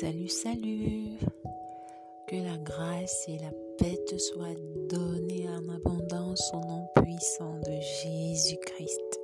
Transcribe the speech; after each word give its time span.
Salut, 0.00 0.28
salut. 0.28 1.18
Que 2.28 2.36
la 2.36 2.56
grâce 2.58 3.24
et 3.26 3.36
la 3.38 3.50
paix 3.78 3.98
te 4.06 4.16
soient 4.16 4.54
données 4.88 5.48
en 5.48 5.68
abondance 5.74 6.52
au 6.54 6.60
nom 6.60 6.86
puissant 6.94 7.58
de 7.66 7.72
Jésus-Christ. 8.04 9.18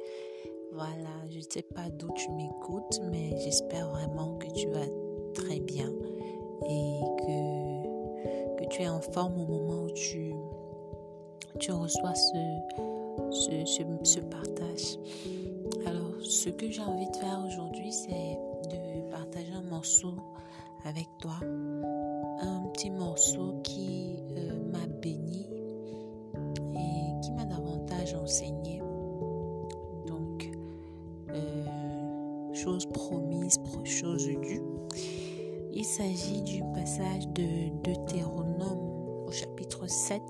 Voilà, 0.72 1.14
je 1.30 1.36
ne 1.36 1.44
sais 1.48 1.62
pas 1.62 1.88
d'où 1.90 2.10
tu 2.16 2.28
m'écoutes, 2.32 3.00
mais 3.12 3.38
j'espère 3.38 3.88
vraiment 3.90 4.36
que 4.38 4.48
tu 4.48 4.66
vas 4.66 4.88
très 5.32 5.60
bien 5.60 5.92
et 6.68 6.98
que, 8.58 8.64
tu 8.68 8.82
es 8.82 8.88
en 8.88 9.00
forme 9.00 9.42
au 9.42 9.46
moment 9.46 9.84
où 9.84 9.90
tu, 9.92 10.34
reçois 11.70 12.16
ce 12.16 14.20
partage. 14.22 14.98
Alors, 15.86 16.20
ce 16.20 16.48
que 16.48 16.68
j'ai 16.68 16.82
envie 16.82 17.08
de 17.08 17.16
faire 17.16 17.44
aujourd'hui, 17.46 17.92
c'est 17.92 18.38
de 18.70 19.08
partager 19.12 19.52
un 19.52 19.62
morceau 19.62 20.14
avec 20.84 21.08
toi. 21.18 21.38
Un 22.40 22.60
petit 22.72 22.90
morceau 22.90 23.60
qui 23.62 24.22
euh, 24.36 24.70
m'a 24.70 24.86
béni 25.00 25.46
et 26.74 27.20
qui 27.22 27.32
m'a 27.32 27.44
davantage 27.44 28.14
enseigné. 28.14 28.80
Donc, 30.06 30.50
euh, 31.30 32.54
chose 32.54 32.86
promise, 32.86 33.58
chose 33.84 34.26
due. 34.26 34.62
Il 35.72 35.84
s'agit 35.84 36.42
du 36.42 36.62
passage 36.74 37.26
de 37.28 37.70
Deutéronome 37.82 39.26
au 39.26 39.30
chapitre 39.32 39.88
7, 39.88 40.22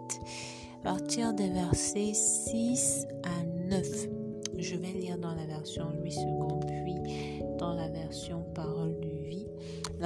à 0.80 0.82
partir 0.82 1.34
des 1.34 1.48
versets 1.48 2.14
6 2.14 3.06
à 3.24 3.44
9. 3.68 4.08
Je 4.56 4.76
vais 4.76 4.92
lire 4.92 5.18
dans 5.18 5.34
la 5.34 5.44
version 5.44 5.90
8 6.02 6.12
secondes, 6.12 6.64
puis 6.66 7.42
dans 7.58 7.74
la 7.74 7.88
version. 7.88 8.43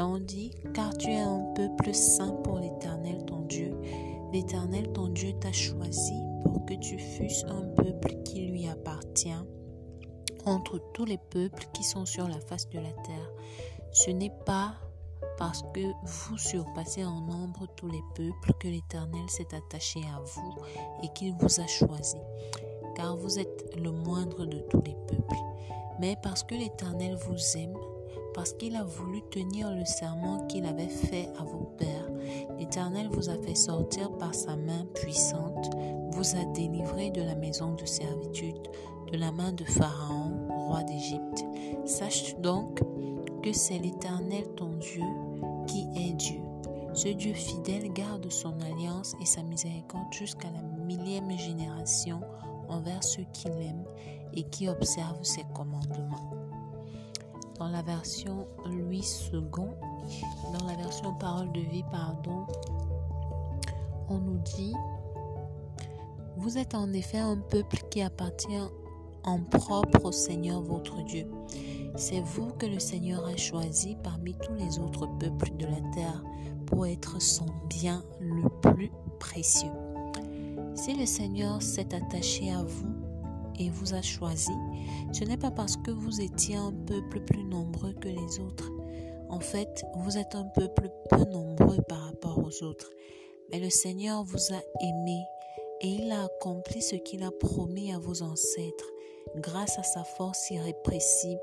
On 0.00 0.18
dit, 0.20 0.52
car 0.74 0.96
tu 0.96 1.08
es 1.08 1.18
un 1.18 1.40
peuple 1.56 1.92
saint 1.92 2.32
pour 2.44 2.60
l'Éternel 2.60 3.24
ton 3.24 3.40
Dieu. 3.40 3.74
L'Éternel 4.32 4.92
ton 4.92 5.08
Dieu 5.08 5.32
t'a 5.40 5.50
choisi 5.50 6.14
pour 6.44 6.64
que 6.66 6.74
tu 6.74 6.98
fusses 6.98 7.44
un 7.48 7.62
peuple 7.74 8.14
qui 8.22 8.46
lui 8.46 8.68
appartient 8.68 9.34
entre 10.46 10.78
tous 10.94 11.04
les 11.04 11.18
peuples 11.18 11.66
qui 11.72 11.82
sont 11.82 12.06
sur 12.06 12.28
la 12.28 12.38
face 12.38 12.68
de 12.70 12.78
la 12.78 12.92
terre. 12.92 13.32
Ce 13.90 14.12
n'est 14.12 14.32
pas 14.46 14.74
parce 15.36 15.62
que 15.74 15.80
vous 16.04 16.38
surpassez 16.38 17.04
en 17.04 17.20
nombre 17.20 17.66
tous 17.76 17.88
les 17.88 18.02
peuples 18.14 18.52
que 18.60 18.68
l'Éternel 18.68 19.28
s'est 19.28 19.52
attaché 19.52 20.00
à 20.14 20.20
vous 20.20 20.54
et 21.02 21.08
qu'il 21.08 21.34
vous 21.34 21.60
a 21.60 21.66
choisi, 21.66 22.18
car 22.94 23.16
vous 23.16 23.40
êtes 23.40 23.76
le 23.76 23.90
moindre 23.90 24.46
de 24.46 24.60
tous 24.70 24.82
les 24.82 24.96
peuples. 25.08 25.34
Mais 25.98 26.16
parce 26.22 26.44
que 26.44 26.54
l'Éternel 26.54 27.16
vous 27.16 27.56
aime, 27.56 27.74
parce 28.38 28.52
qu'il 28.52 28.76
a 28.76 28.84
voulu 28.84 29.20
tenir 29.32 29.68
le 29.74 29.84
serment 29.84 30.46
qu'il 30.46 30.64
avait 30.64 30.86
fait 30.86 31.28
à 31.40 31.42
vos 31.42 31.72
pères. 31.76 32.08
L'Éternel 32.56 33.08
vous 33.10 33.30
a 33.30 33.34
fait 33.34 33.56
sortir 33.56 34.12
par 34.12 34.32
sa 34.32 34.54
main 34.54 34.86
puissante, 34.94 35.70
vous 36.12 36.36
a 36.36 36.44
délivré 36.54 37.10
de 37.10 37.20
la 37.20 37.34
maison 37.34 37.74
de 37.74 37.84
servitude, 37.84 38.62
de 39.10 39.18
la 39.18 39.32
main 39.32 39.50
de 39.50 39.64
Pharaon, 39.64 40.46
roi 40.50 40.84
d'Égypte. 40.84 41.44
Sache 41.84 42.36
donc 42.36 42.80
que 43.42 43.52
c'est 43.52 43.80
l'Éternel 43.80 44.44
ton 44.54 44.70
Dieu 44.74 45.02
qui 45.66 45.88
est 45.96 46.12
Dieu. 46.12 46.38
Ce 46.94 47.08
Dieu 47.08 47.32
fidèle 47.32 47.92
garde 47.92 48.30
son 48.30 48.54
alliance 48.60 49.16
et 49.20 49.26
sa 49.26 49.42
miséricorde 49.42 50.12
jusqu'à 50.12 50.52
la 50.52 50.62
millième 50.84 51.36
génération 51.36 52.20
envers 52.68 53.02
ceux 53.02 53.24
qui 53.32 53.48
l'aiment 53.48 53.88
et 54.32 54.44
qui 54.44 54.68
observent 54.68 55.24
ses 55.24 55.44
commandements 55.56 56.47
dans 57.58 57.68
la 57.68 57.82
version 57.82 58.46
Louis 58.66 59.04
dans 59.32 60.66
la 60.66 60.74
version 60.76 61.14
Parole 61.14 61.52
de 61.52 61.60
vie, 61.60 61.84
pardon, 61.90 62.46
on 64.08 64.18
nous 64.18 64.38
dit 64.38 64.74
Vous 66.36 66.56
êtes 66.56 66.74
en 66.74 66.92
effet 66.92 67.18
un 67.18 67.36
peuple 67.36 67.78
qui 67.90 68.02
appartient 68.02 68.62
en 69.24 69.40
propre 69.40 70.06
au 70.06 70.12
Seigneur 70.12 70.62
votre 70.62 71.02
Dieu. 71.04 71.26
C'est 71.96 72.20
vous 72.20 72.48
que 72.58 72.66
le 72.66 72.78
Seigneur 72.78 73.26
a 73.26 73.36
choisi 73.36 73.96
parmi 74.02 74.34
tous 74.34 74.54
les 74.54 74.78
autres 74.78 75.06
peuples 75.18 75.56
de 75.58 75.66
la 75.66 75.80
terre 75.94 76.22
pour 76.66 76.86
être 76.86 77.20
son 77.20 77.46
bien 77.68 78.02
le 78.20 78.48
plus 78.60 78.92
précieux. 79.18 79.72
Si 80.74 80.94
le 80.94 81.06
Seigneur 81.06 81.60
s'est 81.60 81.94
attaché 81.94 82.52
à 82.52 82.62
vous, 82.62 83.07
et 83.58 83.70
vous 83.70 83.94
a 83.94 84.02
choisi, 84.02 84.52
ce 85.12 85.24
n'est 85.24 85.36
pas 85.36 85.50
parce 85.50 85.76
que 85.76 85.90
vous 85.90 86.20
étiez 86.20 86.56
un 86.56 86.72
peuple 86.72 87.20
plus 87.20 87.44
nombreux 87.44 87.92
que 87.94 88.08
les 88.08 88.40
autres. 88.40 88.70
En 89.28 89.40
fait, 89.40 89.84
vous 89.96 90.16
êtes 90.16 90.34
un 90.34 90.44
peuple 90.44 90.90
peu 91.10 91.24
nombreux 91.24 91.82
par 91.88 92.00
rapport 92.06 92.38
aux 92.38 92.64
autres. 92.64 92.90
Mais 93.50 93.60
le 93.60 93.70
Seigneur 93.70 94.22
vous 94.24 94.52
a 94.52 94.60
aimé 94.82 95.22
et 95.80 95.88
il 95.88 96.10
a 96.10 96.24
accompli 96.24 96.82
ce 96.82 96.96
qu'il 96.96 97.22
a 97.22 97.30
promis 97.30 97.92
à 97.92 97.98
vos 97.98 98.22
ancêtres. 98.22 98.90
Grâce 99.36 99.78
à 99.78 99.82
sa 99.82 100.04
force 100.04 100.50
irrépressible, 100.50 101.40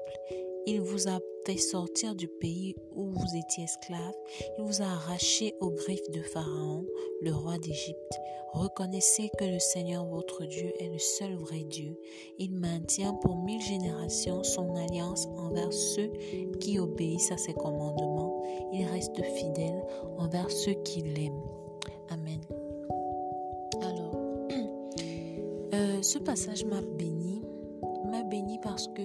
il 0.66 0.82
vous 0.82 1.08
a 1.08 1.20
fait 1.46 1.58
sortir 1.58 2.16
du 2.16 2.28
pays 2.28 2.76
où 2.96 3.06
vous 3.06 3.36
étiez 3.38 3.66
esclaves. 3.66 4.16
Il 4.58 4.64
vous 4.64 4.82
a 4.82 4.86
arraché 4.86 5.54
aux 5.60 5.70
griffes 5.70 6.10
de 6.12 6.22
Pharaon, 6.22 6.86
le 7.22 7.32
roi 7.32 7.58
d'Égypte. 7.60 8.20
Reconnaissez 8.54 9.30
que 9.38 9.46
le 9.46 9.60
Seigneur 9.60 10.06
votre 10.06 10.46
Dieu 10.46 10.72
est 10.80 10.90
le 10.90 10.98
seul 10.98 11.36
vrai 11.36 11.64
Dieu. 11.70 12.00
Il 12.40 12.54
maintient 12.54 13.14
pour 13.14 13.36
mille 13.36 13.62
générations 13.62 14.44
son 14.44 14.76
alliance 14.76 15.28
envers 15.38 15.74
ceux 15.74 16.12
qui 16.60 16.80
obéissent 16.80 17.32
à 17.32 17.38
ses 17.38 17.54
commandements. 17.54 18.42
Il 18.74 18.86
reste 18.86 19.22
fidèle 19.24 19.84
envers 20.18 20.50
ceux 20.50 20.74
qui 20.84 21.02
l'aiment. 21.02 21.44
Amen. 22.10 22.40
Alors, 23.82 24.16
euh, 25.74 26.02
ce 26.02 26.18
passage 26.20 26.66
m'a 26.66 26.82
béni. 26.82 27.42
M'a 28.10 28.24
béni 28.24 28.58
parce 28.60 28.88
que, 28.88 29.02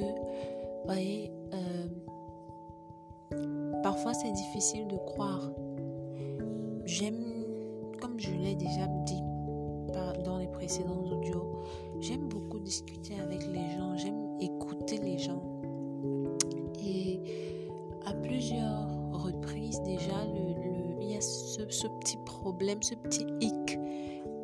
voyez, 0.85 1.33
euh, 1.53 1.87
parfois 3.91 4.15
c'est 4.15 4.31
difficile 4.31 4.87
de 4.87 4.97
croire. 4.99 5.51
J'aime, 6.85 7.25
comme 8.01 8.21
je 8.21 8.31
l'ai 8.31 8.55
déjà 8.55 8.87
dit 9.05 9.21
dans 10.25 10.39
les 10.39 10.47
précédents 10.47 11.03
audios, 11.11 11.57
j'aime 11.99 12.29
beaucoup 12.29 12.61
discuter 12.61 13.15
avec 13.21 13.45
les 13.49 13.69
gens, 13.77 13.97
j'aime 13.97 14.39
écouter 14.41 14.99
les 14.99 15.19
gens. 15.19 15.43
Et 16.81 17.21
à 18.07 18.13
plusieurs 18.13 18.87
reprises 19.11 19.81
déjà, 19.83 20.25
il 21.01 21.11
y 21.11 21.17
a 21.17 21.21
ce, 21.21 21.89
petit 21.99 22.19
problème, 22.25 22.81
ce 22.85 22.95
petit 22.95 23.27
hic 23.41 23.77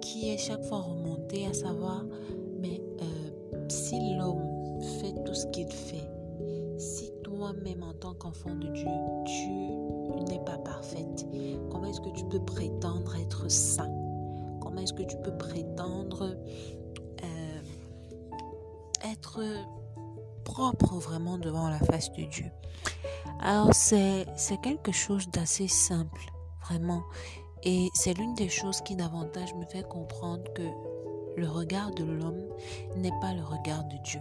qui 0.00 0.30
est 0.30 0.38
chaque 0.38 0.64
fois 0.64 0.80
remonté, 0.80 1.46
à 1.46 1.52
savoir, 1.52 2.04
mais 2.58 2.82
euh, 3.00 3.68
si 3.68 4.16
l'homme 4.16 4.80
fait 5.00 5.14
tout 5.24 5.34
ce 5.34 5.46
qu'il 5.46 5.68
fait, 5.68 6.15
toi-même 7.36 7.82
en 7.82 7.92
tant 7.92 8.14
qu'enfant 8.14 8.54
de 8.54 8.68
Dieu, 8.68 8.88
tu 9.26 9.50
n'es 10.24 10.42
pas 10.44 10.56
parfaite, 10.58 11.26
comment 11.70 11.86
est-ce 11.86 12.00
que 12.00 12.08
tu 12.10 12.24
peux 12.24 12.40
prétendre 12.40 13.14
être 13.16 13.50
saint? 13.50 13.92
Comment 14.60 14.80
est-ce 14.80 14.94
que 14.94 15.02
tu 15.02 15.16
peux 15.18 15.36
prétendre 15.36 16.34
euh, 17.22 17.60
être 19.04 19.42
propre 20.44 20.94
vraiment 20.94 21.36
devant 21.36 21.68
la 21.68 21.78
face 21.78 22.10
de 22.12 22.22
Dieu? 22.24 22.50
Alors 23.40 23.74
c'est 23.74 24.26
quelque 24.62 24.92
chose 24.92 25.28
d'assez 25.28 25.68
simple, 25.68 26.32
vraiment. 26.62 27.02
Et 27.64 27.90
c'est 27.94 28.14
l'une 28.14 28.34
des 28.34 28.48
choses 28.48 28.80
qui 28.80 28.96
davantage 28.96 29.52
me 29.54 29.66
fait 29.66 29.86
comprendre 29.86 30.44
que 30.54 30.62
le 31.36 31.48
regard 31.48 31.90
de 31.90 32.04
l'homme 32.04 32.46
n'est 32.96 33.18
pas 33.20 33.34
le 33.34 33.42
regard 33.42 33.84
de 33.84 33.96
Dieu. 34.04 34.20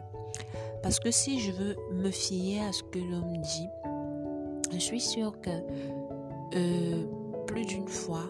Parce 0.85 0.99
que 0.99 1.09
si 1.09 1.39
je 1.39 1.51
veux 1.51 1.75
me 1.93 2.11
fier 2.11 2.61
à 2.61 2.71
ce 2.71 2.83
que 2.83 2.99
l'homme 2.99 3.37
dit, 3.37 3.69
je 4.71 4.77
suis 4.77 5.01
sûre 5.01 5.33
que 5.41 5.49
euh, 6.55 7.05
plus 7.47 7.65
d'une 7.65 7.87
fois, 7.87 8.25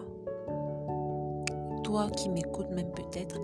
toi 1.84 2.08
qui 2.08 2.30
m'écoutes 2.30 2.70
même 2.70 2.90
peut-être, 2.92 3.38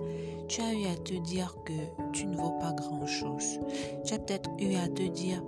tu 0.47 0.61
as 0.61 0.73
eu 0.73 0.87
à 0.87 0.95
te 0.95 1.13
dire 1.13 1.55
que 1.63 1.73
tu 2.11 2.25
ne 2.25 2.35
vaux 2.35 2.57
pas 2.57 2.73
grand-chose. 2.73 3.59
Tu 4.03 4.15
as 4.15 4.17
peut-être 4.17 4.49
eu 4.57 4.73
à 4.77 4.87
te 4.87 5.03
dire 5.03 5.43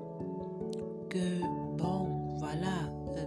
que, 1.09 1.41
bon, 1.75 2.35
voilà, 2.37 2.91
euh, 3.17 3.25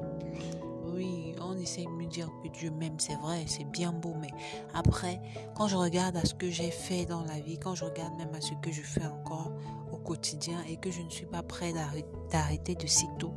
oui, 0.94 1.34
on 1.42 1.58
essaie 1.58 1.82
de 1.82 1.88
me 1.88 2.06
dire 2.06 2.30
que 2.44 2.48
Dieu 2.50 2.70
m'aime, 2.70 2.94
c'est 2.98 3.18
vrai, 3.18 3.42
c'est 3.48 3.68
bien 3.68 3.90
beau, 3.90 4.14
mais 4.20 4.30
après, 4.72 5.20
quand 5.56 5.66
je 5.66 5.74
regarde 5.74 6.16
à 6.16 6.24
ce 6.24 6.34
que 6.34 6.48
j'ai 6.48 6.70
fait 6.70 7.06
dans 7.06 7.24
la 7.24 7.40
vie, 7.40 7.58
quand 7.58 7.74
je 7.74 7.84
regarde 7.84 8.16
même 8.16 8.32
à 8.36 8.40
ce 8.40 8.52
que 8.62 8.70
je 8.70 8.82
fais 8.82 9.04
encore 9.04 9.50
et 10.68 10.76
que 10.76 10.90
je 10.90 11.02
ne 11.02 11.10
suis 11.10 11.26
pas 11.26 11.42
prêt 11.42 11.72
d'arrêter 12.30 12.74
de 12.74 12.86
sitôt, 12.86 13.32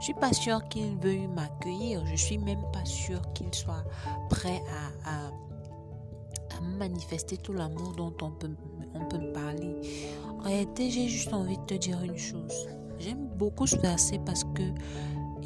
je 0.00 0.04
suis 0.04 0.14
pas 0.14 0.32
sûre 0.32 0.66
qu'il 0.68 0.96
veuille 0.98 1.28
m'accueillir, 1.28 2.04
je 2.06 2.16
suis 2.16 2.38
même 2.38 2.62
pas 2.72 2.84
sûre 2.84 3.22
qu'il 3.32 3.54
soit 3.54 3.84
prêt 4.30 4.62
à, 5.04 5.30
manifester 6.78 7.36
tout 7.38 7.52
l'amour 7.52 7.92
dont 7.96 8.12
on 8.22 8.30
peut, 8.30 8.50
on 8.94 9.04
peut 9.06 9.18
me 9.18 9.32
parler. 9.32 9.76
En 10.28 10.42
réalité, 10.42 10.90
j'ai 10.90 11.08
juste 11.08 11.32
envie 11.32 11.56
de 11.56 11.62
te 11.62 11.74
dire 11.74 12.02
une 12.02 12.18
chose. 12.18 12.68
J'aime 12.98 13.28
beaucoup 13.36 13.66
ce 13.66 13.76
verset 13.76 14.20
parce 14.26 14.44
que 14.44 14.62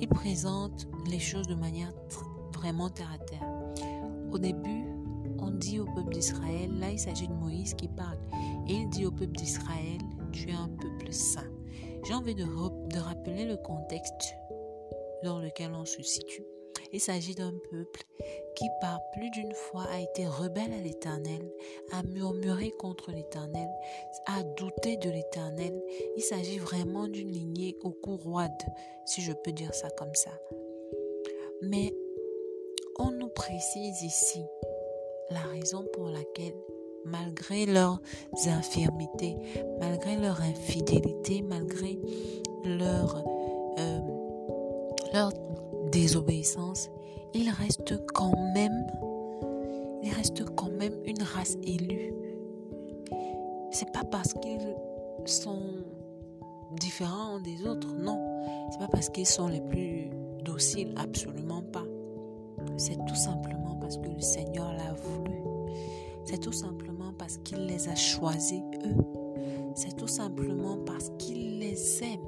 il 0.01 0.09
présente 0.09 0.89
les 1.09 1.19
choses 1.19 1.47
de 1.47 1.55
manière 1.55 1.93
vraiment 2.55 2.89
terre 2.89 3.11
à 3.15 3.19
terre. 3.19 3.47
Au 4.33 4.39
début, 4.39 4.87
on 5.39 5.51
dit 5.51 5.79
au 5.79 5.85
peuple 5.85 6.15
d'Israël, 6.15 6.71
là 6.79 6.91
il 6.91 6.99
s'agit 6.99 7.29
de 7.29 7.35
Moïse 7.35 7.75
qui 7.75 7.89
parle, 7.89 8.19
et 8.67 8.75
il 8.75 8.89
dit 8.89 9.07
au 9.07 9.11
peuple 9.11 9.37
d'Israël, 9.37 10.00
un 10.49 10.69
peuple 10.69 11.13
saint. 11.13 11.51
J'ai 12.05 12.15
envie 12.15 12.35
de, 12.35 12.45
de 12.45 12.99
rappeler 12.99 13.45
le 13.45 13.57
contexte 13.57 14.35
dans 15.23 15.39
lequel 15.39 15.73
on 15.73 15.85
se 15.85 16.03
situe. 16.03 16.45
Il 16.93 17.01
s'agit 17.01 17.35
d'un 17.35 17.53
peuple 17.71 18.03
qui 18.57 18.67
par 18.81 19.01
plus 19.13 19.31
d'une 19.31 19.53
fois 19.53 19.85
a 19.91 20.01
été 20.01 20.27
rebelle 20.27 20.73
à 20.73 20.81
l'Éternel, 20.83 21.53
a 21.93 22.03
murmuré 22.03 22.73
contre 22.73 23.13
l'Éternel, 23.13 23.69
a 24.27 24.43
douté 24.43 24.97
de 24.97 25.11
l'Éternel. 25.11 25.81
Il 26.17 26.23
s'agit 26.23 26.59
vraiment 26.59 27.07
d'une 27.07 27.31
lignée 27.31 27.77
au 27.83 27.91
cou 27.91 28.17
roide, 28.17 28.51
si 29.07 29.21
je 29.23 29.33
peux 29.33 29.53
dire 29.53 29.75
ça 29.75 29.89
comme 29.91 30.15
ça. 30.15 30.33
Mais 31.63 31.95
on 32.99 33.11
nous 33.13 33.29
précise 33.29 34.03
ici 34.03 34.45
la 35.31 35.43
raison 35.43 35.87
pour 35.93 36.09
laquelle, 36.09 36.57
malgré 37.05 37.67
leurs 37.67 38.01
infirmités, 38.47 39.37
malgré 39.81 40.17
leur 40.17 40.41
infidélité, 40.41 41.43
malgré 41.43 41.99
leur, 42.65 43.25
euh, 43.79 44.01
leur 45.13 45.33
désobéissance, 45.91 46.89
il 47.35 47.51
reste 47.51 47.95
quand 48.15 48.37
même, 48.55 48.87
il 50.03 50.13
reste 50.13 50.45
quand 50.55 50.71
même 50.71 50.95
une 51.05 51.23
race 51.23 51.57
élue. 51.63 52.13
C'est 53.71 53.91
pas 53.93 54.05
parce 54.05 54.35
qu'ils 54.35 54.75
sont 55.27 55.63
différents 56.79 57.41
des 57.41 57.67
autres, 57.67 57.89
non. 57.95 58.19
C'est 58.71 58.79
pas 58.79 58.89
parce 58.89 59.09
qu'ils 59.09 59.27
sont 59.27 59.49
les 59.49 59.61
plus 59.61 60.11
dociles, 60.45 60.95
absolument 60.97 61.63
pas. 61.63 61.85
C'est 62.77 62.97
tout 63.07 63.15
simplement 63.15 63.77
parce 63.81 63.97
que 63.97 64.09
le 64.09 64.21
Seigneur 64.21 64.73
l'a 64.73 64.93
voulu. 64.93 65.41
C'est 66.25 66.41
tout 66.41 66.53
simplement 66.53 67.13
parce 67.19 67.39
qu'il 67.39 67.67
les 67.67 67.89
a 67.89 67.95
choisis, 67.95 68.63
eux. 68.85 68.97
C'est 69.75 69.97
tout 69.97 70.09
simplement 70.09 70.79
parce 70.85 71.11
qu'il 71.19 71.59
les 71.59 72.03
aime. 72.03 72.21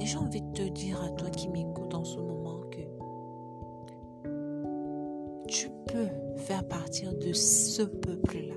Et 0.00 0.06
j'ai 0.06 0.18
envie 0.18 0.42
de 0.42 0.52
te 0.52 0.62
dire 0.62 1.02
à 1.02 1.10
toi 1.10 1.30
qui 1.30 1.48
m'écoutes 1.48 1.94
en 1.94 2.04
ce 2.04 2.18
moment, 2.18 2.36
faire 6.46 6.66
partie 6.68 7.06
de 7.06 7.32
ce 7.32 7.82
peuple-là. 7.82 8.54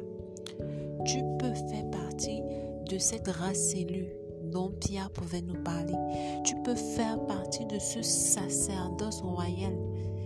Tu 1.05 1.19
peux 1.39 1.53
faire 1.53 1.89
partie 1.89 2.41
de 2.89 2.97
cette 2.97 3.27
race 3.27 3.73
élue 3.73 4.13
dont 4.43 4.71
Pierre 4.79 5.09
pouvait 5.11 5.41
nous 5.41 5.61
parler. 5.63 5.95
Tu 6.43 6.55
peux 6.63 6.75
faire 6.75 7.19
partie 7.25 7.65
de 7.65 7.79
ce 7.79 8.01
sacerdoce 8.01 9.21
royal, 9.21 9.73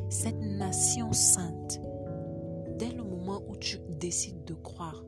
cette 0.09 0.41
nation 0.41 1.11
sainte. 1.13 1.79
Dès 2.77 2.89
le 2.89 3.03
moment 3.33 3.45
où 3.49 3.55
tu 3.57 3.79
décides 3.89 4.43
de 4.45 4.53
croire, 4.53 5.03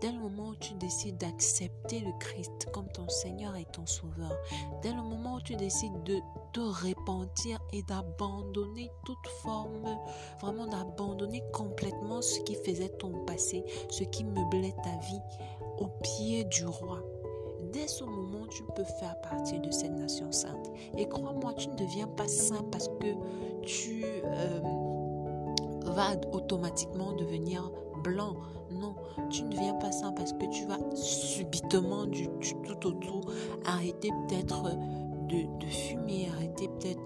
Dès 0.00 0.12
le 0.12 0.18
moment 0.20 0.50
où 0.50 0.54
tu 0.54 0.74
décides 0.74 1.18
d'accepter 1.18 1.98
le 1.98 2.12
Christ 2.20 2.68
comme 2.72 2.86
ton 2.92 3.08
Seigneur 3.08 3.56
et 3.56 3.64
ton 3.64 3.84
Sauveur, 3.84 4.32
dès 4.80 4.92
le 4.92 5.02
moment 5.02 5.34
où 5.34 5.40
tu 5.40 5.56
décides 5.56 6.04
de 6.04 6.18
te 6.52 6.60
repentir 6.60 7.58
et 7.72 7.82
d'abandonner 7.82 8.92
toute 9.04 9.26
forme, 9.42 9.98
vraiment 10.40 10.68
d'abandonner 10.68 11.42
complètement 11.52 12.22
ce 12.22 12.38
qui 12.40 12.54
faisait 12.54 12.90
ton 12.90 13.24
passé, 13.24 13.64
ce 13.90 14.04
qui 14.04 14.22
meublait 14.22 14.74
ta 14.84 14.96
vie 15.08 15.20
au 15.78 15.88
pied 16.00 16.44
du 16.44 16.64
roi. 16.64 17.02
Dès 17.72 17.88
ce 17.88 18.04
moment, 18.04 18.46
tu 18.46 18.62
peux 18.76 18.84
faire 18.84 19.20
partie 19.20 19.58
de 19.58 19.72
cette 19.72 19.92
nation 19.92 20.30
sainte. 20.30 20.70
Et 20.96 21.08
crois-moi, 21.08 21.54
tu 21.54 21.68
ne 21.68 21.74
deviens 21.74 22.06
pas 22.06 22.28
saint 22.28 22.62
parce 22.70 22.86
que 22.86 23.14
tu 23.62 24.04
euh, 24.04 24.60
vas 25.90 26.16
automatiquement 26.32 27.12
devenir 27.12 27.70
blanc. 28.02 28.36
Non, 28.70 28.94
tu 29.30 29.44
ne 29.44 29.54
viens 29.54 29.74
pas 29.74 29.92
ça 29.92 30.12
parce 30.14 30.32
que 30.32 30.46
tu 30.50 30.66
vas 30.66 30.78
subitement 30.94 32.04
du, 32.06 32.28
tout 32.64 32.86
au 32.86 32.92
tout 32.92 33.20
arrêter 33.64 34.10
peut-être 34.28 34.76
de 35.28 35.66
fumer, 35.66 36.28
arrêter 36.34 36.68
peut-être 36.68 37.00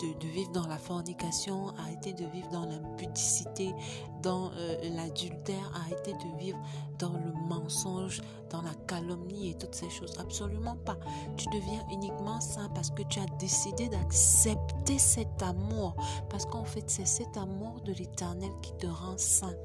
de, 0.00 0.26
vivre 0.26 0.50
dans 0.52 0.66
la 0.66 0.78
fornication, 0.78 1.68
arrêter 1.78 2.12
de 2.12 2.24
vivre 2.26 2.48
dans 2.50 2.66
l'impudicité, 2.66 3.72
dans 4.22 4.50
euh, 4.56 4.76
l'adultère, 4.94 5.72
arrêter 5.74 6.12
de 6.12 6.38
vivre 6.38 6.58
dans 6.98 7.12
le 7.12 7.32
mensonge, 7.48 8.20
dans 8.50 8.62
la 8.62 8.74
calomnie 8.86 9.50
et 9.50 9.54
toutes 9.54 9.74
ces 9.74 9.90
choses. 9.90 10.14
Absolument 10.18 10.76
pas. 10.84 10.96
Tu 11.36 11.46
deviens 11.46 11.84
uniquement 11.92 12.40
saint 12.40 12.68
parce 12.70 12.90
que 12.90 13.02
tu 13.02 13.18
as 13.20 13.26
décidé 13.38 13.88
d'accepter 13.88 14.98
cet 14.98 15.42
amour. 15.42 15.94
Parce 16.30 16.46
qu'en 16.46 16.64
fait, 16.64 16.84
c'est 16.88 17.06
cet 17.06 17.36
amour 17.36 17.80
de 17.84 17.92
l'éternel 17.92 18.50
qui 18.62 18.72
te 18.74 18.86
rend 18.86 19.18
saint. 19.18 19.56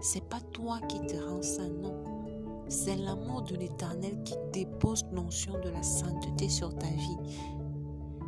C'est 0.00 0.24
pas 0.24 0.40
toi 0.52 0.80
qui 0.88 1.00
te 1.06 1.16
rends 1.16 1.42
saint, 1.42 1.68
non. 1.68 2.24
C'est 2.68 2.96
l'amour 2.96 3.42
de 3.42 3.56
l'éternel 3.56 4.22
qui 4.24 4.34
dépose 4.52 5.04
l'onction 5.12 5.52
de 5.60 5.68
la 5.68 5.82
sainteté 5.82 6.48
sur 6.48 6.74
ta 6.74 6.86
vie. 6.86 7.16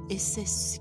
Et 0.09 0.19
c'est 0.19 0.47
ce, 0.47 0.81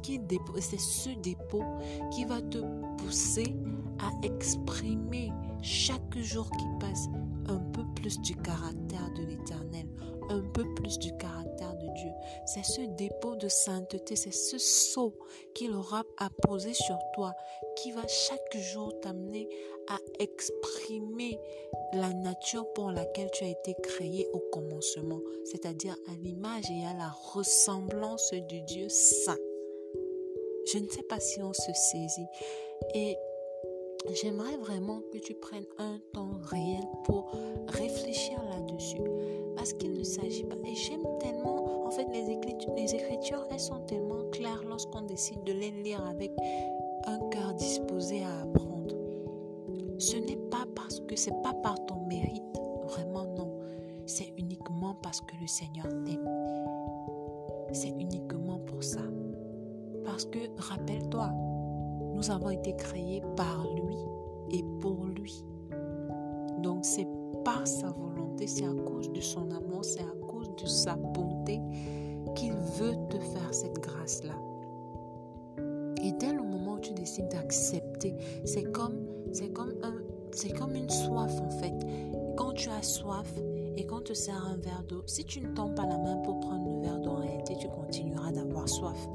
dépôt 1.20 1.64
qui 2.12 2.26
va 2.26 2.42
te 2.42 2.60
pousser 2.98 3.56
à 4.00 4.12
exprimer 4.26 5.32
chaque 5.62 6.18
jour 6.18 6.50
qui 6.52 6.66
passe 6.80 7.08
un 7.48 7.58
peu 7.58 7.84
plus 7.96 8.20
du 8.22 8.36
caractère 8.36 9.12
de 9.16 9.24
l'Éternel, 9.24 9.88
un 10.30 10.42
peu 10.54 10.66
plus 10.76 11.00
du 11.00 11.16
caractère 11.18 11.55
C'est 12.46 12.64
ce 12.64 12.82
dépôt 12.82 13.36
de 13.36 13.48
sainteté, 13.48 14.16
c'est 14.16 14.34
ce 14.34 14.58
sceau 14.58 15.14
qu'il 15.54 15.74
aura 15.74 16.04
à 16.18 16.30
poser 16.30 16.74
sur 16.74 16.98
toi 17.14 17.34
qui 17.76 17.92
va 17.92 18.08
chaque 18.08 18.58
jour 18.58 19.00
t'amener 19.02 19.48
à 19.88 19.98
exprimer 20.20 21.40
la 21.94 22.12
nature 22.14 22.72
pour 22.74 22.92
laquelle 22.92 23.30
tu 23.32 23.44
as 23.44 23.50
été 23.50 23.76
créé 23.82 24.28
au 24.34 24.40
commencement, 24.40 25.22
c'est-à-dire 25.44 25.96
à, 26.08 26.16
l'image 26.24 26.66
et 26.72 26.86
à 26.86 26.94
la 26.98 27.10
ressemblance 27.34 28.34
du 28.34 28.62
Dieu 28.62 28.90
saint. 28.90 29.38
Je 30.72 30.80
ne 30.80 30.90
sais 30.90 31.04
pas 31.04 31.20
si 31.20 31.42
on 31.42 31.54
se 31.54 31.74
saisit. 31.74 32.28
J'aimerais 34.14 34.58
vraiment 34.58 35.02
que 35.12 35.18
tu 35.18 35.34
prennes 35.34 35.66
un 35.78 35.98
temps 36.14 36.40
réel 36.44 36.84
pour 37.04 37.32
réfléchir 37.68 38.38
là-dessus. 38.50 39.02
Parce 39.56 39.74
qu'il 39.74 39.94
ne 39.94 40.04
s'agit 40.04 40.44
pas. 40.44 40.56
Et 40.66 40.76
j'aime 40.76 41.06
tellement, 41.20 41.86
en 41.86 41.92
fait, 41.92 42.08
les 42.12 42.30
écritures, 42.30 42.74
les 42.76 42.94
écritures, 42.94 43.46
elles 43.52 43.60
sont 43.60 43.80
tellement 43.88 44.30
claires 44.32 44.64
lorsqu'on 44.68 45.02
décide 45.02 45.44
de 45.44 45.54
les 45.54 45.72
lire 45.72 46.06
avec 46.06 46.32
un 47.08 47.20
cœur 47.30 47.54
disposé 47.54 48.24
à 48.24 48.42
apprendre. 48.42 48.96
Ce 49.98 50.18
n'est 50.18 50.50
pas 50.52 50.66
parce 50.76 51.00
que 51.02 51.16
c'est 51.16 51.42
pas 51.42 51.54
par 51.54 51.84
ton 51.86 52.06
mérite, 52.06 52.44
vraiment 52.84 53.26
non. 53.26 53.60
C'est 54.06 54.34
uniquement 54.38 54.96
parce 55.02 55.22
que 55.22 55.36
le 55.42 55.48
Seigneur 55.48 55.88
t'aime. 56.06 56.30
C'est 57.72 57.90
uniquement 57.90 58.60
pour 58.60 58.84
ça. 58.84 59.02
Parce 60.04 60.26
que, 60.26 60.40
rappelle-toi, 60.58 61.32
nous 62.16 62.32
avons 62.32 62.50
été 62.50 62.76
créés 62.76 63.22
par 63.36 63.68
lui 63.76 63.98
et 64.52 64.64
pour 64.80 65.06
lui. 65.06 65.44
Donc 66.64 66.86
c'est 66.86 67.08
par 67.44 67.68
sa 67.68 67.92
volonté, 67.92 68.48
c'est 68.48 68.66
à 68.66 68.74
cause 68.74 69.12
de 69.12 69.22
son 69.22 69.52
amour, 69.52 69.84
c'est 69.84 70.02
à 70.02 70.28
cause 70.28 70.50
de 70.56 70.66
sa 70.66 70.96
bonté 70.96 71.60
qu'il 72.36 72.54
veut 72.54 72.96
te 73.10 73.20
faire 73.20 73.54
cette 73.54 73.80
grâce-là. 73.80 74.34
Et 76.04 76.12
dès 76.14 76.34
le 76.34 76.42
moment 76.42 76.74
où 76.74 76.80
tu 76.80 76.94
décides 76.94 77.30
d'accepter, 77.30 78.16
c'est 78.46 78.72
comme, 78.72 79.08
c'est 79.32 79.50
comme, 79.50 79.74
un, 79.84 79.96
c'est 80.32 80.58
comme 80.58 80.76
une 80.76 80.90
soif 80.90 81.40
en 81.42 81.50
fait. 81.50 81.74
Quand 82.38 82.54
tu 82.54 82.70
as 82.70 82.84
soif 82.84 83.34
et 83.78 83.86
qu'on 83.86 84.02
te 84.02 84.14
sert 84.14 84.46
un 84.48 84.58
verre 84.58 84.84
d'eau, 84.88 85.04
si 85.06 85.26
tu 85.26 85.42
ne 85.42 85.48
tombes 85.54 85.76
pas 85.76 85.86
la 85.86 85.98
main 85.98 86.18
pour 86.18 86.40
prendre 86.40 86.76
le 86.76 86.82
verre 86.82 87.00
d'eau, 87.00 87.12
en 87.12 87.22
réalité, 87.22 87.56
tu 87.60 87.68
continueras 87.68 88.32
d'avoir 88.32 88.70
soif. 88.70 89.08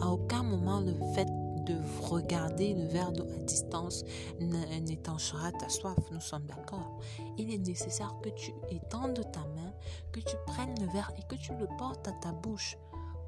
À 0.00 0.08
aucun 0.08 0.42
moment, 0.42 0.80
le 0.80 0.94
fait 1.14 1.26
de 1.70 2.02
regarder 2.02 2.74
le 2.74 2.84
verre 2.86 3.12
d'eau 3.12 3.26
à 3.34 3.38
distance 3.38 4.04
n'étanchera 4.40 5.52
ta 5.52 5.68
soif. 5.68 5.98
Nous 6.10 6.20
sommes 6.20 6.46
d'accord. 6.46 7.00
Il 7.38 7.52
est 7.52 7.58
nécessaire 7.58 8.14
que 8.22 8.30
tu 8.30 8.52
étendes 8.70 9.20
ta 9.32 9.40
main, 9.40 9.72
que 10.12 10.20
tu 10.20 10.36
prennes 10.46 10.74
le 10.80 10.86
verre 10.92 11.12
et 11.18 11.22
que 11.28 11.40
tu 11.40 11.52
le 11.54 11.66
portes 11.78 12.06
à 12.08 12.12
ta 12.12 12.32
bouche 12.32 12.76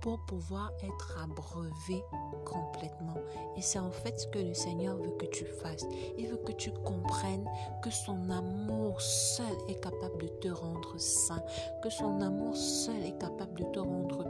pour 0.00 0.18
pouvoir 0.26 0.72
être 0.82 1.16
abreuvé 1.22 2.02
complètement. 2.44 3.14
Et 3.56 3.62
c'est 3.62 3.78
en 3.78 3.92
fait 3.92 4.18
ce 4.18 4.26
que 4.26 4.40
le 4.40 4.52
Seigneur 4.52 4.96
veut 4.96 5.16
que 5.16 5.26
tu 5.26 5.44
fasses. 5.44 5.86
Il 6.18 6.26
veut 6.26 6.40
que 6.44 6.52
tu 6.52 6.72
comprennes 6.84 7.48
que 7.82 7.90
son 7.90 8.28
amour 8.28 9.00
seul 9.00 9.56
est 9.68 9.80
capable 9.80 10.18
de 10.18 10.28
te 10.28 10.48
rendre 10.48 10.98
saint, 10.98 11.42
que 11.82 11.88
son 11.88 12.20
amour 12.20 12.56
seul 12.56 13.00
est 13.04 13.18
capable 13.18 13.60
de 13.60 13.64
te 13.66 13.78
rendre 13.78 14.26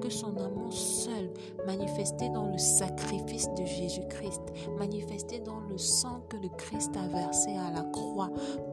que 0.00 0.08
son 0.08 0.36
amour 0.36 0.72
seul, 0.72 1.30
manifesté 1.66 2.28
dans 2.30 2.46
le 2.46 2.58
sacrifice 2.58 3.48
de 3.58 3.64
Jésus-Christ, 3.64 4.42
manifesté 4.78 5.40
dans 5.40 5.60
le 5.60 5.78
sang 5.78 6.22
que 6.28 6.36
le 6.36 6.48
Christ 6.50 6.96
a 6.96 7.08
versé 7.08 7.50
à 7.56 7.70
la 7.70 7.82
croix 7.82 8.30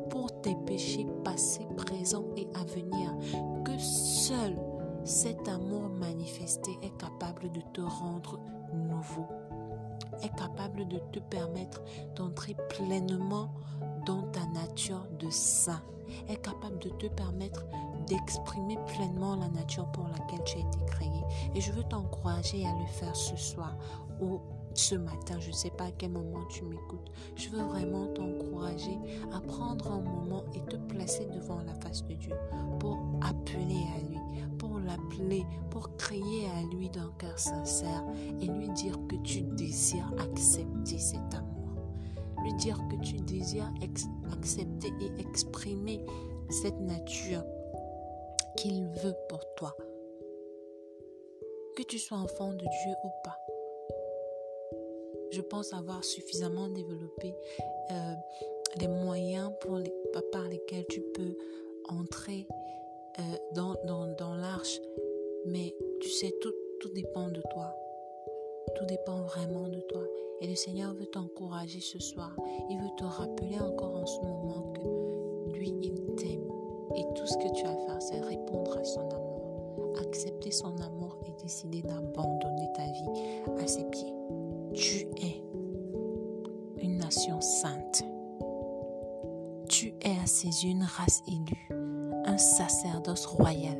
pour 0.10 0.42
tes 0.42 0.56
péchés 0.66 1.08
passés, 1.24 1.68
présents 1.76 2.26
et 2.36 2.48
à 2.56 2.64
venir, 2.66 3.16
que 3.64 3.78
seul 3.78 4.56
cet 5.04 5.48
amour 5.48 5.90
manifesté 5.90 6.72
est 6.82 6.96
capable 6.98 7.52
de 7.52 7.62
te 7.74 7.82
rendre 7.82 8.40
nouveau, 8.74 9.26
est 10.22 10.36
capable 10.36 10.88
de 10.88 11.00
te 11.12 11.20
permettre 11.20 11.82
d'entrer 12.16 12.56
pleinement 12.70 13.50
dans 14.06 14.24
ta 14.24 14.46
nature 14.48 15.06
de 15.20 15.30
saint, 15.30 15.82
est 16.28 16.42
capable 16.42 16.80
de 16.80 16.90
te 16.90 17.08
permettre 17.08 17.66
d'exprimer 18.08 18.78
pleinement 18.88 19.36
la 19.36 19.50
nature 19.50 19.88
pour 19.92 20.08
laquelle 20.08 20.44
tu 20.46 20.58
as 20.58 20.62
été 20.62 20.86
créé. 20.88 21.22
Et 21.56 21.62
je 21.62 21.72
veux 21.72 21.84
t'encourager 21.84 22.66
à 22.66 22.74
le 22.74 22.86
faire 22.86 23.16
ce 23.16 23.36
soir 23.36 23.76
ou 24.22 24.40
ce 24.78 24.96
matin, 24.96 25.40
je 25.40 25.48
ne 25.48 25.54
sais 25.54 25.72
pas 25.72 25.86
à 25.86 25.92
quel 25.92 26.12
moment 26.12 26.46
tu 26.50 26.64
m'écoutes. 26.64 27.12
Je 27.36 27.50
veux 27.50 27.64
vraiment 27.64 28.06
t'encourager 28.14 28.98
à 29.34 29.40
prendre 29.40 29.92
un 29.92 30.02
moment 30.02 30.44
et 30.54 30.62
te 30.70 30.76
placer 30.76 31.26
devant 31.26 31.62
la 31.66 31.74
face 31.76 32.06
de 32.06 32.14
Dieu 32.14 32.36
pour 32.80 33.00
appeler 33.22 33.84
à 33.96 34.08
lui, 34.08 34.20
pour 34.60 34.80
l'appeler, 34.80 35.44
pour 35.72 35.96
crier 35.98 36.48
à 36.58 36.76
lui 36.76 36.90
d'un 36.90 37.12
cœur 37.18 37.38
sincère 37.40 38.04
et 38.40 38.46
lui 38.46 38.70
dire 38.70 39.00
que 39.10 39.16
tu 39.24 39.42
désires 39.42 40.14
accepter 40.20 41.00
cet 41.00 41.34
amour. 41.34 41.70
Lui 42.44 42.54
dire 42.54 42.80
que 42.90 43.04
tu 43.04 43.16
désires 43.16 43.74
accepter 44.32 44.94
et 45.02 45.22
exprimer 45.22 46.06
cette 46.50 46.80
nature 46.80 47.44
qu'il 48.58 48.88
veut 48.88 49.16
pour 49.30 49.42
toi. 49.56 49.76
Que 51.76 51.84
tu 51.84 52.00
sois 52.00 52.18
enfant 52.18 52.52
de 52.52 52.58
Dieu 52.58 52.94
ou 53.04 53.10
pas. 53.24 53.38
Je 55.32 55.42
pense 55.42 55.74
avoir 55.74 56.04
suffisamment 56.04 56.68
développé 56.68 57.36
euh, 57.92 58.14
les 58.80 58.88
moyens 58.88 59.52
par 60.32 60.48
lesquels 60.48 60.86
tu 60.90 61.02
peux 61.14 61.38
entrer 61.88 62.48
euh, 63.20 63.22
dans, 63.54 64.36
l'arche. 64.36 64.80
Mais 65.46 65.76
tu 66.02 66.10
sais, 66.10 66.34
tout 66.42 66.90
dépend 66.94 67.30
de 67.30 67.42
toi. 67.52 67.76
Tout 68.76 68.86
dépend 68.86 69.22
vraiment 69.22 69.68
de 69.68 69.80
toi. 69.82 70.04
Et 70.42 70.48
le 70.48 70.56
Seigneur 70.56 70.94
veut 70.94 71.06
t'encourager 71.06 71.80
ce 71.80 72.00
soir. 72.00 72.36
Il 72.70 72.78
veut 72.78 72.96
te 72.98 73.04
rappeler 73.04 73.60
encore 73.60 73.96
en 73.96 74.06
ce 74.06 74.20
moment 74.20 74.74
que 74.74 75.52
lui, 75.58 75.74
il 75.82 76.16
t'aime. 76.16 76.47
Et 76.96 77.06
tout 77.16 77.28
ce 77.28 77.38
que 77.38 77.54
tu 77.54 77.66
as 77.66 77.72
à 77.72 77.76
faire, 77.76 78.02
c'est 78.02 78.20
répondre 78.22 78.78
à 78.78 78.84
son 78.84 79.02
amour, 79.10 79.94
accepter 80.00 80.52
son 80.52 80.76
amour 80.78 81.18
et 81.26 81.44
décider 81.44 81.82
d'abandonner 81.82 82.70
ta 82.76 82.86
vie 82.86 83.64
à 83.64 83.68
ses 83.68 83.84
pieds. 83.86 84.14
Tu 84.74 85.08
es 85.22 85.44
une 86.82 86.98
nation 86.98 87.42
sainte. 87.42 88.04
Tu 89.68 89.94
es 90.02 90.18
à 90.24 90.26
ses 90.26 90.48
yeux 90.48 90.72
une 90.72 90.84
race 90.84 91.22
élue, 91.28 91.70
un 92.26 92.38
sacerdoce 92.38 93.26
royal, 93.26 93.78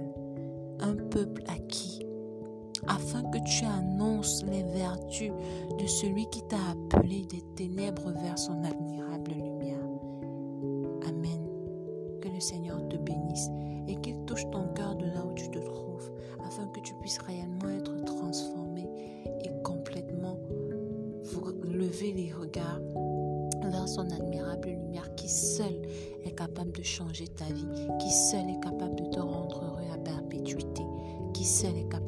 un 0.80 0.96
peuple 0.96 1.44
acquis, 1.48 2.06
afin 2.88 3.24
que 3.24 3.40
tu 3.40 3.66
annonces 3.66 4.44
les 4.46 4.64
vertus 4.64 5.32
de 5.80 5.88
celui 5.88 6.28
qui 6.30 6.42
t'a 6.44 6.58
appelé 6.72 7.26
des 7.26 7.44
ténèbres 7.56 8.12
vers 8.12 8.38
son 8.38 8.64
admirable 8.64 9.07
et 13.88 13.96
qu'il 13.98 14.26
touche 14.26 14.50
ton 14.52 14.68
cœur 14.74 14.96
de 14.96 15.06
là 15.06 15.26
où 15.26 15.34
tu 15.34 15.50
te 15.50 15.60
trouves, 15.60 16.12
afin 16.46 16.68
que 16.68 16.80
tu 16.82 16.94
puisses 17.02 17.20
réellement 17.20 17.70
être 17.70 17.96
transformé 18.06 18.88
et 19.44 19.50
complètement 19.64 20.38
lever 21.64 22.14
les 22.14 22.32
regards 22.32 22.82
vers 23.62 23.88
son 23.88 24.10
admirable 24.12 24.70
lumière 24.70 25.14
qui 25.16 25.30
seul 25.30 25.82
est 26.24 26.36
capable 26.36 26.72
de 26.72 26.84
changer 26.84 27.28
ta 27.28 27.46
vie, 27.46 27.68
qui 28.00 28.12
seul 28.12 28.50
est 28.50 28.60
capable 28.62 28.96
de 28.96 29.06
te 29.06 29.20
rendre 29.20 29.64
heureux 29.64 29.94
à 29.94 29.98
perpétuité, 29.98 30.84
qui 31.34 31.46
seul 31.46 31.76
est 31.78 31.90
capable 31.90 32.08